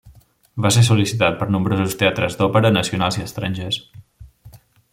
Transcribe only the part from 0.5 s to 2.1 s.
Va ser sol·licitat per nombrosos